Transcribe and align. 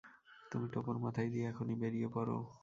তুমি 0.51 0.67
টোপর 0.73 0.95
মাথায় 1.03 1.29
দিয়ে 1.29 1.45
এখনই 1.49 1.75
বেরিয়ে 1.81 2.07
পড়ো। 2.07 2.37